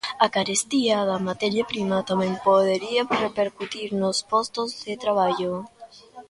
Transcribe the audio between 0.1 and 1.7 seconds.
A carestía da materia